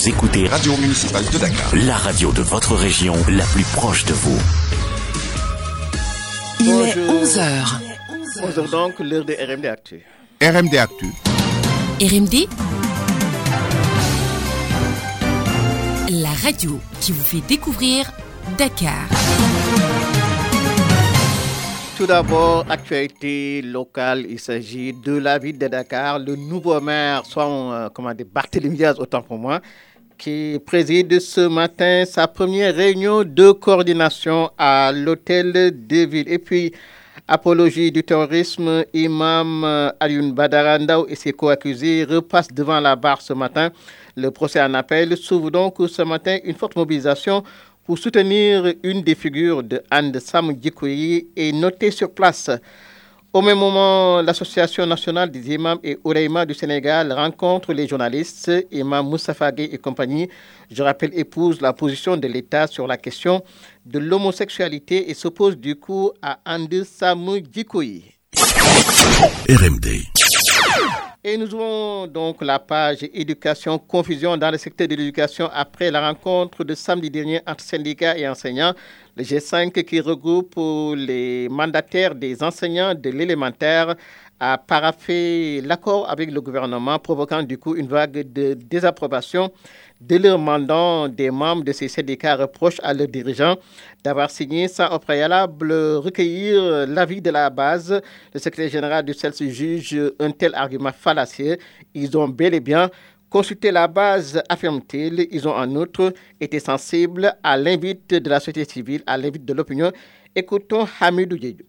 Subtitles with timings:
[0.00, 1.74] Vous écoutez Radio Municipale de Dakar.
[1.76, 4.38] la radio de votre région, la plus proche de vous.
[6.58, 6.86] Il Bonjour.
[6.86, 7.80] est 11h.
[8.40, 10.02] 11h donc, l'heure de RMD Actu.
[10.40, 11.04] RMD Actu.
[12.00, 12.48] RMD
[16.22, 18.10] La radio qui vous fait découvrir
[18.56, 19.06] Dakar.
[21.98, 26.18] Tout d'abord, actualité locale, il s'agit de la ville de Dakar.
[26.18, 29.60] Le nouveau maire, soit euh, comment dire, Barthélémy Diaz, autant pour moi,
[30.20, 36.28] qui préside ce matin sa première réunion de coordination à l'hôtel de ville.
[36.28, 36.72] Et puis,
[37.26, 39.64] apologie du terrorisme, Imam
[39.98, 43.70] Alioune Badarandao et ses co-accusés repassent devant la barre ce matin.
[44.14, 47.42] Le procès en appel s'ouvre donc ce matin une forte mobilisation
[47.86, 52.50] pour soutenir une des figures de Anne Sam Djikoui et noter sur place.
[53.32, 59.08] Au même moment, l'Association nationale des imams et oulémas du Sénégal rencontre les journalistes, Imam
[59.08, 60.28] Moustapha Gueye et compagnie,
[60.68, 63.44] je rappelle, épouse la position de l'État sur la question
[63.86, 68.04] de l'homosexualité et s'oppose du coup à Anne Sam Djikoui.
[69.48, 69.86] RMD.
[71.22, 76.08] Et nous avons donc la page éducation confusion dans le secteur de l'éducation après la
[76.08, 78.72] rencontre de samedi dernier entre syndicats et enseignants.
[79.14, 80.54] Le G5 qui regroupe
[80.96, 83.96] les mandataires des enseignants de l'élémentaire
[84.40, 89.52] a paraffé l'accord avec le gouvernement, provoquant du coup une vague de désapprobation
[90.00, 91.08] de leur mandat.
[91.08, 93.56] Des membres de ces syndicats reprochent à leurs dirigeants
[94.02, 98.00] d'avoir signé sans au préalable recueillir l'avis de la base.
[98.32, 101.58] Le secrétaire général du CELS juge un tel argument fallacieux.
[101.94, 102.90] Ils ont bel et bien
[103.28, 105.28] consulté la base, affirme-t-il.
[105.30, 109.52] Ils ont en outre été sensibles à l'invite de la société civile, à l'invite de
[109.52, 109.92] l'opinion.
[110.34, 111.64] Écoutons Hamidou Diédou.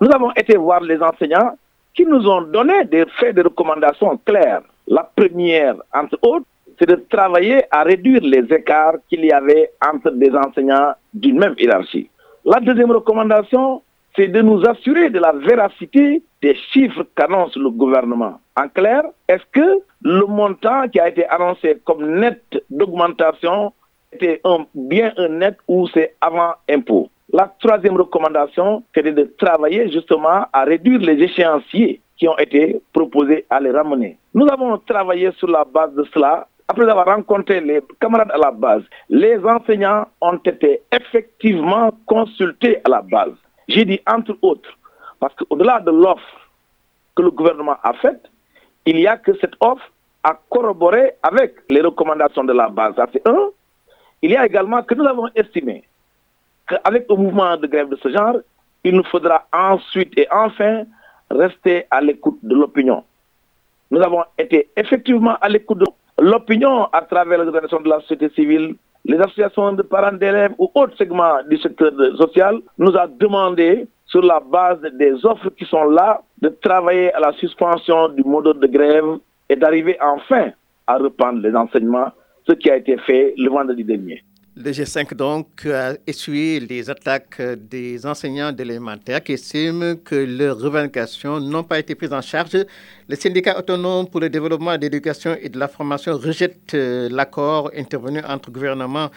[0.00, 1.56] Nous avons été voir les enseignants
[1.94, 4.62] qui nous ont donné des faits de recommandations claires.
[4.86, 6.46] La première, entre autres,
[6.78, 11.54] c'est de travailler à réduire les écarts qu'il y avait entre des enseignants d'une même
[11.58, 12.10] hiérarchie.
[12.44, 13.82] La deuxième recommandation,
[14.16, 18.40] c'est de nous assurer de la véracité des chiffres qu'annonce le gouvernement.
[18.56, 23.72] En clair, est-ce que le montant qui a été annoncé comme net d'augmentation
[24.12, 24.40] était
[24.74, 27.08] bien un net ou c'est avant impôt?
[27.34, 33.44] La troisième recommandation, c'était de travailler justement à réduire les échéanciers qui ont été proposés
[33.50, 34.16] à les ramener.
[34.34, 38.52] Nous avons travaillé sur la base de cela après avoir rencontré les camarades à la
[38.52, 43.34] base, les enseignants ont été effectivement consultés à la base.
[43.66, 44.70] J'ai dit entre autres,
[45.18, 46.48] parce qu'au-delà de l'offre
[47.16, 48.30] que le gouvernement a faite,
[48.86, 49.90] il y a que cette offre
[50.22, 52.94] à corroborer avec les recommandations de la base.
[54.22, 55.82] Il y a également que nous avons estimé
[56.68, 58.36] qu'avec un mouvement de grève de ce genre,
[58.84, 60.84] il nous faudra ensuite et enfin
[61.30, 63.02] rester à l'écoute de l'opinion.
[63.90, 65.86] Nous avons été effectivement à l'écoute de
[66.18, 70.70] l'opinion à travers les organisations de la société civile, les associations de parents d'élèves ou
[70.74, 75.84] autres segments du secteur social, nous a demandé, sur la base des offres qui sont
[75.84, 79.18] là, de travailler à la suspension du mode de grève
[79.48, 80.50] et d'arriver enfin
[80.86, 82.12] à reprendre les enseignements,
[82.46, 84.22] ce qui a été fait le vendredi dernier.
[84.56, 90.60] Le G5 donc a essuyé les attaques des enseignants de l'élémentaire qui estiment que leurs
[90.60, 92.64] revendications n'ont pas été prises en charge.
[93.06, 98.20] Le syndicat autonome pour le développement de l'éducation et de la formation rejette l'accord intervenu
[98.26, 99.10] entre le gouvernement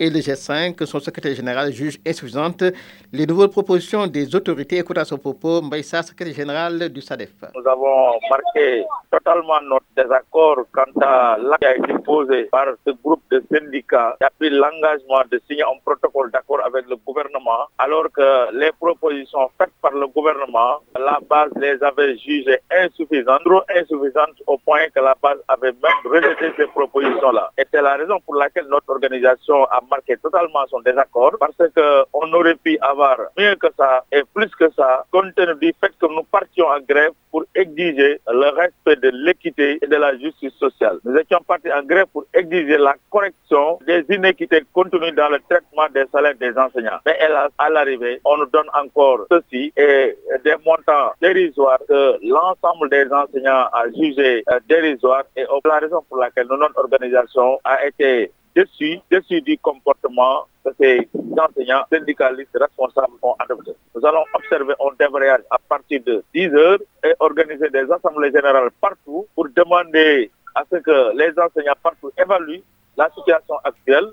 [0.00, 0.82] et le G5.
[0.86, 2.64] Son secrétaire général juge insuffisante
[3.12, 4.78] les nouvelles propositions des autorités.
[4.78, 7.32] Écoute à ce propos, Mbaïssa, secrétaire général du SADEF.
[7.54, 8.82] Nous avons marqué
[9.12, 14.16] totalement notre désaccord quant à l'acte qui a été posé par ce groupe de syndicats
[14.18, 18.72] qui a pris l'engagement de signer un protocole d'accord avec le gouvernement, alors que les
[18.72, 24.88] propositions faites par le gouvernement, la base les avait jugées insuffisantes, trop insuffisantes au point
[24.94, 27.50] que la base avait même rejeté ces propositions-là.
[27.58, 32.32] Et c'est la raison pour laquelle notre organisation a marqué totalement son désaccord, parce qu'on
[32.32, 36.06] aurait pu avoir mieux que ça et plus que ça, compte tenu du fait que
[36.06, 40.98] nous partions en grève pour exiger le respect de l'équité et de la justice sociale.
[41.04, 45.88] Nous étions partis en grève pour exiger la correction des inéquités contenues dans le traitement
[45.92, 46.98] des salaires des enseignants.
[47.04, 52.88] Mais hélas, à l'arrivée, on nous donne encore ceci et des montants dérisoires que l'ensemble
[52.90, 59.00] des enseignants a jugé dérisoires et la raison pour laquelle notre organisation a été déçue,
[59.10, 63.72] déçue du comportement que ces enseignants syndicalistes responsables ont adopté.
[63.94, 68.70] Nous allons observer un débrayage à partir de 10 heures et organiser des assemblées générales
[68.80, 72.62] partout pour demander à ce que les enseignants partout évaluent
[72.96, 74.10] la situation actuelle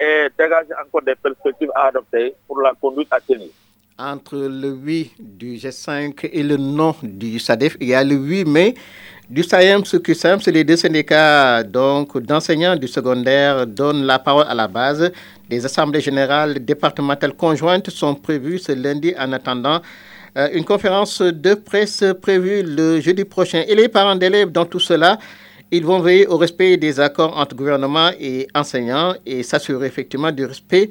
[0.00, 3.50] et dégager encore des perspectives à adopter pour la conduite à tenir.
[4.04, 8.42] Entre le oui du G5 et le non du SADEF, il y a le oui,
[8.44, 8.74] mais
[9.30, 14.66] du SAEMS QSAMS, les deux syndicats donc d'enseignants du secondaire donnent la parole à la
[14.66, 15.12] base.
[15.48, 19.80] Des assemblées générales départementales conjointes sont prévues ce lundi en attendant
[20.36, 23.62] euh, une conférence de presse prévue le jeudi prochain.
[23.68, 25.16] Et les parents d'élèves dans tout cela,
[25.70, 30.44] ils vont veiller au respect des accords entre gouvernement et enseignants et s'assurer effectivement du
[30.44, 30.90] respect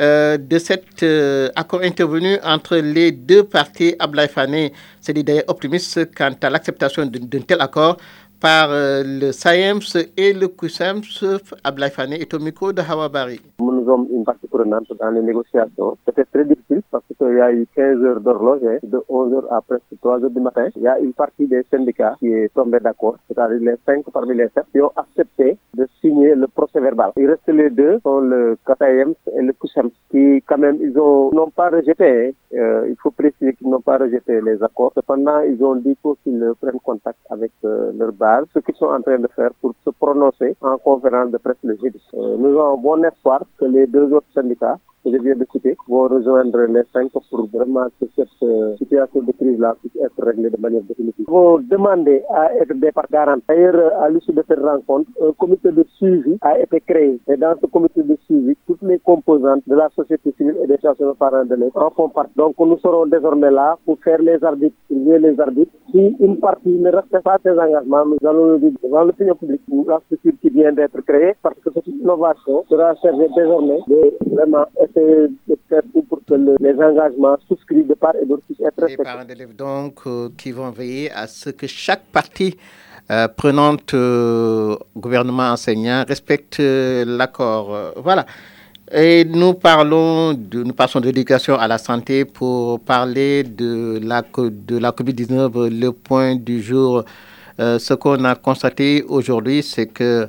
[0.00, 3.94] euh, de cet euh, accord intervenu entre les deux parties.
[3.98, 4.70] Ablaï Fane
[5.06, 7.98] dit d'ailleurs optimiste quant à l'acceptation d'un tel accord
[8.40, 11.02] par euh, le SAEMS et le QSAMS.
[11.64, 13.40] Ablaï Fane est au micro de Hawabari.
[13.80, 15.96] Nous sommes une partie prenante dans les négociations.
[16.04, 19.50] C'était très difficile parce qu'il y a eu 15 heures d'horloge, hein, de 11 heures
[19.50, 20.68] à presque 3 heures du matin.
[20.76, 24.34] Il y a une partie des syndicats qui est tombée d'accord, c'est-à-dire les 5 parmi
[24.36, 27.12] les 7 qui ont accepté de signer le procès verbal.
[27.16, 31.50] Il reste les deux, sont le KSAEMS et le QSAMS, qui quand même, ils n'ont
[31.50, 32.58] pas rejeté, hein.
[32.58, 34.92] euh, il faut préciser qu'ils n'ont pas rejeté les accords.
[34.94, 39.00] Cependant, ils ont dit qu'ils prennent contact avec euh, leur base, ce qu'ils sont en
[39.00, 42.02] train de faire pour se prononcer en conférence de presse le jeudi.
[42.12, 45.76] Euh, nous avons bon espoir que les deux autres syndicats que je viens de citer
[45.88, 50.50] vont rejoindre les cinq pour vraiment que cette euh, situation de crise-là puisse être réglée
[50.50, 51.24] de manière définitive.
[51.28, 52.74] Nous avons demandé à être
[53.10, 53.36] garant.
[53.48, 57.18] D'ailleurs, à l'issue de cette rencontre, un comité de suivi a été créé.
[57.28, 60.74] Et dans ce comité de suivi, toutes les composantes de la société civile et des
[60.74, 62.34] associations parents de l'État en font partie.
[62.36, 65.72] Donc, nous serons désormais là pour faire les arbitres, les arbitres.
[65.92, 69.62] Si une partie ne respecte pas ses engagements, nous allons le dire devant l'opinion publique,
[69.86, 71.34] la structure qui vient d'être créée,
[71.74, 76.74] cette innovation sera chargée désormais de vraiment essayer de faire tout pour que le- les
[76.74, 79.02] engagements souscrits de part et d'autre puissent être Les respectés.
[79.10, 82.56] parents d'élèves donc euh, qui vont veiller à ce que chaque partie
[83.10, 87.76] euh, prenante euh, gouvernement enseignant respecte euh, l'accord.
[87.96, 88.24] Voilà.
[88.92, 94.22] Et nous parlons de, nous passons de l'éducation à la santé pour parler de la,
[94.22, 95.68] de la COVID-19.
[95.70, 97.04] Le point du jour,
[97.60, 100.28] euh, ce qu'on a constaté aujourd'hui, c'est que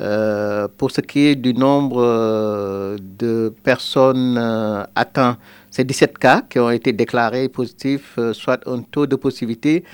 [0.00, 5.38] euh, pour ce qui est du nombre euh, de personnes euh, atteintes,
[5.70, 9.84] c'est 17 cas qui ont été déclarés positifs, soit un taux de positivité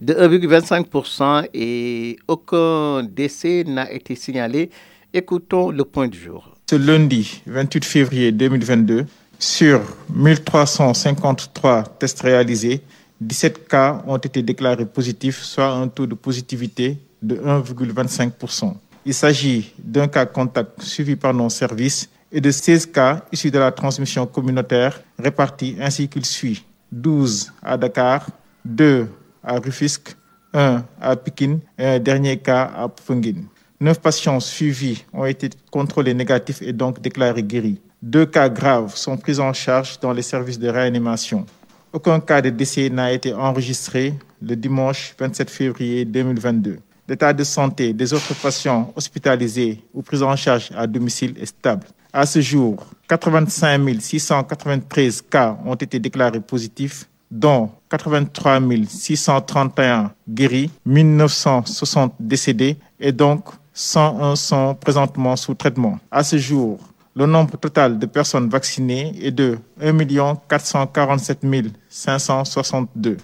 [0.00, 4.70] de 1,25% et aucun décès n'a été signalé.
[5.12, 6.56] Écoutons le point du jour.
[6.70, 9.04] Ce lundi 28 février 2022,
[9.38, 9.80] sur
[10.14, 12.80] 1353 tests réalisés,
[13.20, 18.74] 17 cas ont été déclarés positifs, soit un taux de positivité de 1,25%.
[19.10, 23.58] Il s'agit d'un cas contact suivi par nos services et de 16 cas issus de
[23.58, 26.64] la transmission communautaire répartis ainsi qu'il suit.
[26.92, 28.28] 12 à Dakar,
[28.64, 29.08] 2
[29.42, 30.14] à Rufisque,
[30.54, 33.42] 1 à Pékin et un dernier cas à Pfungin.
[33.80, 37.80] Neuf patients suivis ont été contrôlés négatifs et donc déclarés guéris.
[38.00, 41.46] Deux cas graves sont pris en charge dans les services de réanimation.
[41.92, 46.78] Aucun cas de décès n'a été enregistré le dimanche 27 février 2022.
[47.10, 51.88] L'état de santé des autres patients hospitalisés ou pris en charge à domicile est stable.
[52.12, 62.14] À ce jour, 85 693 cas ont été déclarés positifs, dont 83 631 guéris, 1960
[62.20, 63.42] décédés et donc
[63.74, 65.98] 101 sont présentement sous traitement.
[66.12, 66.78] À ce jour,
[67.16, 71.40] le nombre total de personnes vaccinées est de 1 447
[71.88, 73.16] 562.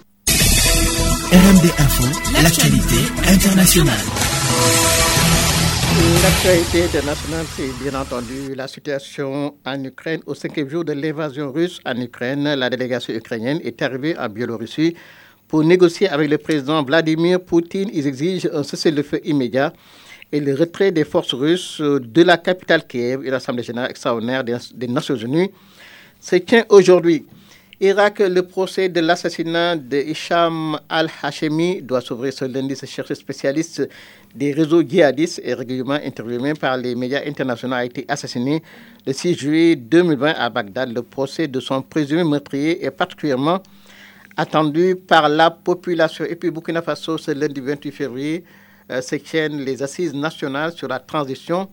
[1.33, 2.05] RMD Info,
[2.41, 3.99] l'actualité internationale.
[6.23, 10.21] L'actualité internationale, c'est bien entendu la situation en Ukraine.
[10.27, 14.95] Au cinquième jour de l'invasion russe en Ukraine, la délégation ukrainienne est arrivée en Biélorussie
[15.49, 17.91] pour négocier avec le président Vladimir Poutine.
[17.93, 19.73] Ils exigent un cessez-le-feu immédiat
[20.31, 24.87] et le retrait des forces russes de la capitale Kiev et l'Assemblée générale extraordinaire des
[24.87, 25.51] Nations Unies
[26.21, 27.27] se tient aujourd'hui.
[27.79, 32.75] Irak, le procès de l'assassinat de Hicham al-Hashemi doit s'ouvrir ce lundi.
[32.75, 33.87] Ce chercheur spécialiste
[34.35, 38.63] des réseaux djihadistes et régulièrement interviewé par les médias internationaux a été assassiné
[39.07, 40.91] le 6 juillet 2020 à Bagdad.
[40.95, 43.61] Le procès de son présumé meurtrier est particulièrement
[44.39, 46.25] attendu par la population.
[46.25, 48.45] Et puis Burkina Faso, ce lundi 28 février,
[48.91, 51.69] euh, se tiennent les assises nationales sur la transition,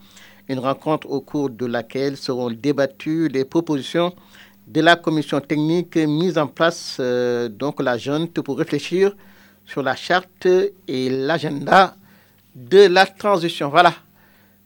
[0.50, 4.14] une rencontre au cours de laquelle seront débattues les propositions
[4.68, 9.16] de la commission technique mise en place, euh, donc la junte, pour réfléchir
[9.66, 10.48] sur la charte
[10.88, 11.96] et l'agenda
[12.56, 13.70] de la transition.
[13.70, 13.94] Voilà,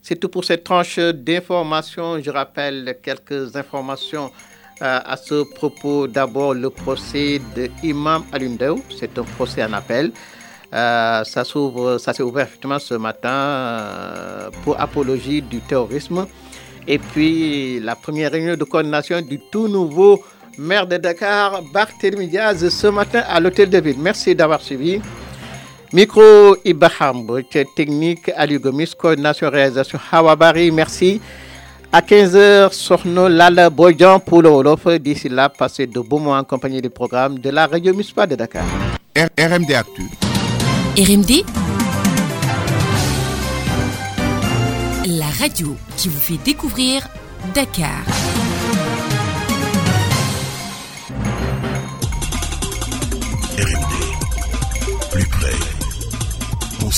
[0.01, 2.21] c'est tout pour cette tranche d'informations.
[2.21, 4.31] Je rappelle quelques informations
[4.81, 6.07] euh, à ce propos.
[6.07, 10.11] D'abord, le procès de Imam Alundeu, c'est un procès en appel.
[10.73, 16.27] Euh, ça s'ouvre, ça s'est ouvert effectivement ce matin pour apologie du terrorisme.
[16.87, 20.23] Et puis la première réunion de coordination du tout nouveau
[20.57, 23.97] maire de Dakar, Barthélémy Diaz, ce matin à l'hôtel de ville.
[23.99, 25.01] Merci d'avoir suivi.
[25.93, 27.25] Micro Ibaham,
[27.75, 31.21] technique Ali Gomis, coordination réalisation Hawabari, merci.
[31.91, 34.87] À 15h, Sorno Lala Boyan pour le Wolof.
[34.99, 38.35] D'ici là, passez de beaux mois en compagnie du programme de la radio municipale de
[38.35, 38.65] Dakar.
[39.15, 40.03] RMD Actu.
[40.97, 41.76] RMD
[45.39, 47.07] radio qui vous fait découvrir
[47.53, 48.03] Dakar.
[53.57, 53.93] RMD,
[55.11, 55.53] plus près,
[56.79, 56.89] bon.